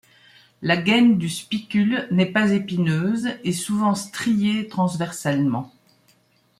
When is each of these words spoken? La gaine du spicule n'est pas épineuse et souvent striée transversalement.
La 0.63 0.77
gaine 0.77 1.19
du 1.19 1.29
spicule 1.29 2.07
n'est 2.09 2.25
pas 2.31 2.53
épineuse 2.53 3.35
et 3.43 3.53
souvent 3.53 3.93
striée 3.93 4.67
transversalement. 4.67 5.71